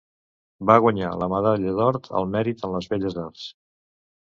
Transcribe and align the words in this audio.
Va 0.71 0.77
guanyar 0.85 1.09
la 1.23 1.27
Medalla 1.35 1.75
d'Or 1.81 2.01
al 2.21 2.27
Mèrit 2.37 2.67
en 2.69 2.75
les 2.79 2.91
Belles 2.97 3.21
Arts. 3.29 3.47